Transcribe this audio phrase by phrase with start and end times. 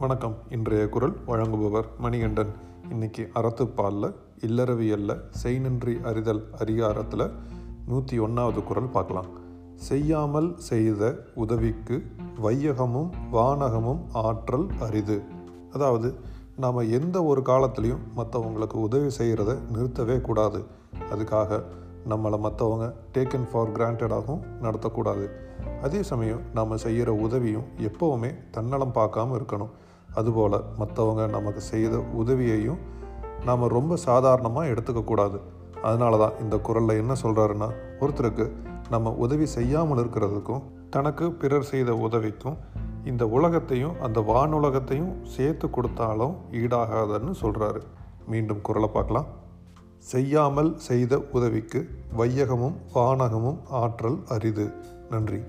[0.00, 0.34] வணக்கம்.
[0.48, 2.52] இன்றைய குரல் வழங்குபவர் மணிகண்டன்.
[2.90, 7.30] இன்னைக்கு அறத்துப்பாலில் இல்லறவியல்ல செய்நின்றி அறிதல் அதிகாரத்தில்
[7.86, 9.28] நூற்றி ஒன்றாவது குரல் பார்க்கலாம்.
[9.74, 12.02] செய்யாமல் செய்த உதவிக்கு
[12.42, 15.22] வையகமும் வானகமும் ஆற்றல் அரிது.
[15.72, 16.14] அதாவது
[16.56, 20.62] நாம் எந்த ஒரு காலத்துலேயும் மற்றவங்களுக்கு உதவி செய்கிறத நிறுத்தவே கூடாது.
[21.10, 21.62] அதுக்காக
[22.08, 25.28] நம்மளை மற்றவங்க டேக்கன் ஃபார் கிராண்டடாகவும் நடத்தக்கூடாது.
[25.82, 29.70] அதே சமயம் நாம் செய்கிற உதவியும் எப்போவுமே தன்னலம் பார்க்காம இருக்கணும்.
[30.14, 32.78] அதுபோல் மற்றவங்க நமக்கு செய்த உதவியையும்
[33.44, 35.40] நாம் ரொம்ப சாதாரணமாக எடுத்துக்கக்கூடாது
[35.82, 37.70] அதனால தான் இந்த குரலில் என்ன சொல்கிறாருன்னா
[38.00, 38.52] ஒருத்தருக்கு
[38.90, 42.58] நம்ம உதவி செய்யாமல் இருக்கிறதுக்கும் தனக்கு பிறர் செய்த உதவிக்கும்
[43.04, 47.82] இந்த உலகத்தையும் அந்த வானுலகத்தையும் சேர்த்து கொடுத்தாலும் ஈடாகாதுன்னு சொல்கிறாரு
[48.26, 49.26] மீண்டும் குரலை பார்க்கலாம்.
[49.98, 54.72] செய்யாமல் செய்த உதவிக்கு வையகமும் வானகமும் ஆற்றல் அரிது.
[55.10, 55.42] நன்றி.